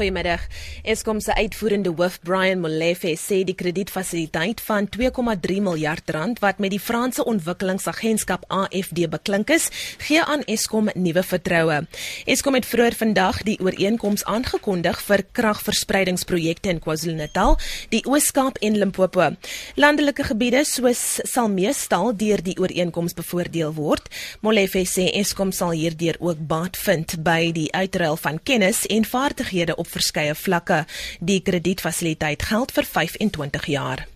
[0.00, 0.46] Goeiemiddag.
[0.82, 6.72] Eskom se uitvoerende hoof Brian Molefe sê die kredietfasiliteit van 2,3 miljard rand wat met
[6.72, 9.66] die Franse Ontwikkelingsagentskap AFD beklink is,
[10.00, 11.82] gee aan Eskom nuwe vertroue.
[12.24, 17.58] Eskom het vroeër vandag die ooreenkoms aangekondig vir kragverspreidingsprojekte in KwaZulu-Natal,
[17.92, 19.28] die Oos-Kaap en Limpopo.
[19.76, 24.08] Landelike gebiede soos sal meestal deur die ooreenkoms bevoordeel word.
[24.40, 29.76] Molefe sê Eskom sal hierdeur ook baat vind by die uitruil van kennis en vaardighede
[29.76, 30.84] op verskeie vlakke.
[31.20, 34.06] Die kredietfasiliteit geld vir 25 jaar.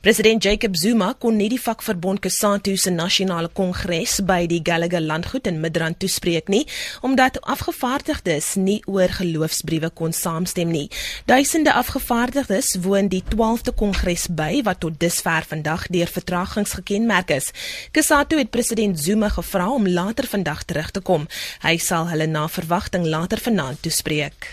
[0.00, 5.50] President Jacob Zuma kon nie die vakverbond Kusatu se nasionale kongres by die Gallagher landgoed
[5.50, 6.62] in Midrand toespreek nie,
[7.04, 10.86] omdat afgevaardigdes nie oor geloofsbriewe kon saamstem nie.
[11.28, 17.50] Duisende afgevaardigdes woon die 12de kongres by wat tot dusver vandag deur vertragings gekenmerk is.
[17.92, 21.28] Kusatu het president Zuma gevra om later vandag terug te kom.
[21.60, 24.48] Hy sal hulle na verwagting later vanaand toespreek.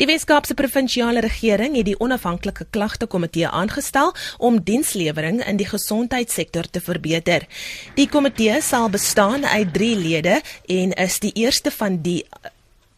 [0.00, 6.80] Die Weskaapse provinsiale regering het die onafhanklike klagtekomitee aangestel om dienslewering in die gesondheidssektor te
[6.80, 7.46] verbeter.
[7.94, 12.24] Die komitee sal bestaan uit 3 lede en is die eerste van die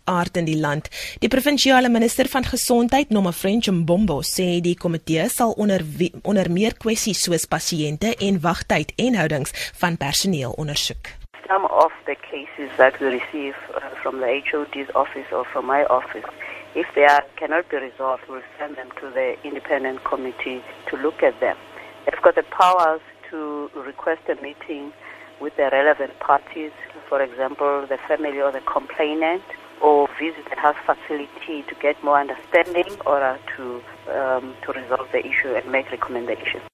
[0.04, 0.88] aard in die land.
[1.20, 5.84] Die provinsiale minister van gesondheid, Noma French Mbombo, sê die komitee sal onder
[6.22, 11.12] onder meer kwessies soos pasiënte en wagtyd en houdings van personeel ondersoek.
[11.48, 15.84] Some of the cases that we receive uh, from the HOD's office or from my
[15.86, 16.28] office
[16.74, 20.60] If they are, cannot be resolved, we'll send them to the independent committee
[20.90, 21.56] to look at them.
[22.04, 24.92] They've got the powers to request a meeting
[25.40, 26.72] with the relevant parties,
[27.08, 29.42] for example, the family or the complainant,
[29.80, 33.80] or visit the health facility to get more understanding or to,
[34.12, 36.73] um, to resolve the issue and make recommendations.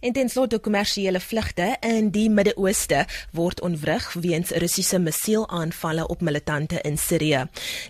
[0.00, 3.00] En ten slotte kommersiële vlugte in die Midde-Ooste
[3.34, 7.40] word ontwrig weens Russiese missielaanvalle op militante in Sirië.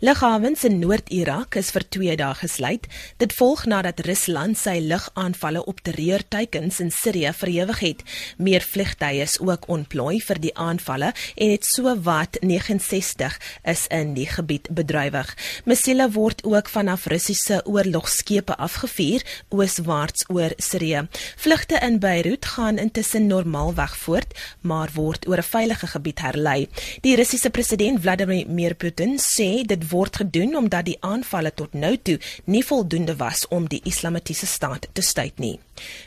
[0.00, 2.86] Lughawens in Noord-Irak is vir 2 dae gesluit.
[3.20, 8.00] Dit volg nadat Rusland sy lugaanvalle op terreurteikens in Sirië verhewig het.
[8.38, 13.36] Meer vlugtye is ook ontplooi vir die aanvalle en het so wat 69
[13.68, 15.34] is in die gebied bedrywig.
[15.68, 21.04] Missiele word ook vanaf Russiese oorlogskepe afgevuur ooswaarts oor Sirië.
[21.36, 26.68] Vlugte in Beirut gaan intussen normaalweg voort, maar word oor 'n veilige gebied herlei.
[27.00, 32.18] Die Russiese president Vladimir Putin sê dit word gedoen omdat die aanvalle tot nou toe
[32.44, 35.58] nie voldoende was om die Islamitiese staat te stuit nie.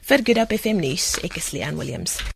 [0.01, 2.31] Vir Good Hope FM nuus, ek is Leanne Williams.